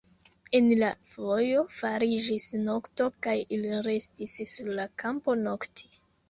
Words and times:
En 0.59 0.67
la 0.83 0.87
vojo 1.15 1.65
fariĝis 1.73 2.47
nokto, 2.69 3.07
kaj 3.27 3.35
ili 3.59 3.75
restis 3.89 4.39
sur 4.55 4.73
la 4.81 4.89
kampo 5.05 5.37
nokti. 5.45 5.93